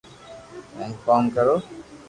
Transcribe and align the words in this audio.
ھين 0.75 0.89
ڪوم 1.05 1.23
ڪرو 1.35 1.55